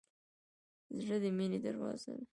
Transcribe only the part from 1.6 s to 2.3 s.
دروازه ده.